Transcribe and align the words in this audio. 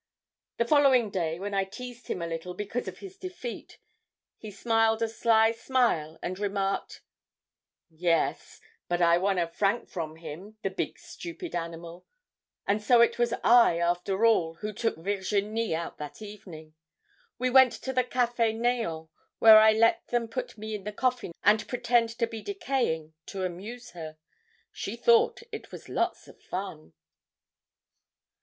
"The 0.57 0.65
following 0.65 1.11
day, 1.11 1.37
when 1.37 1.53
I 1.53 1.63
teased 1.63 2.07
him 2.07 2.23
a 2.23 2.27
little 2.27 2.55
because 2.55 2.87
of 2.87 2.97
his 2.97 3.17
defeat, 3.19 3.77
he 4.39 4.49
smiled 4.49 5.03
a 5.03 5.07
sly 5.07 5.51
smile 5.51 6.17
and 6.23 6.39
remarked: 6.39 7.03
"'Yes, 7.87 8.59
but 8.87 8.99
I 8.99 9.19
won 9.19 9.37
a 9.37 9.47
franc 9.47 9.87
from 9.89 10.15
him, 10.15 10.57
the 10.63 10.71
big 10.71 10.97
stupid 10.97 11.53
animal. 11.53 12.07
And 12.65 12.81
so 12.81 13.01
it 13.01 13.19
was 13.19 13.31
I, 13.43 13.77
after 13.77 14.25
all, 14.25 14.55
who 14.55 14.73
took 14.73 14.95
Virginie 14.97 15.75
out 15.75 15.99
that 15.99 16.19
evening. 16.19 16.73
We 17.37 17.51
went 17.51 17.73
to 17.73 17.93
the 17.93 18.03
Cafe 18.03 18.53
"Neant," 18.55 19.07
where 19.37 19.59
I 19.59 19.71
let 19.73 20.07
them 20.07 20.27
put 20.27 20.57
me 20.57 20.73
in 20.73 20.83
the 20.83 20.91
coffin 20.91 21.31
and 21.43 21.67
pretend 21.67 22.09
to 22.17 22.25
be 22.25 22.41
decaying, 22.41 23.13
to 23.27 23.45
amuse 23.45 23.91
her. 23.91 24.17
She 24.71 24.95
thought 24.95 25.43
it 25.51 25.71
was 25.71 25.87
lots 25.89 26.27
of 26.27 26.41
fun.' 26.41 26.93